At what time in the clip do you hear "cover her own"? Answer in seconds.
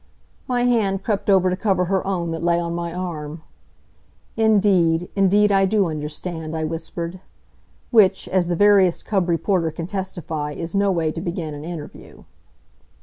1.55-2.31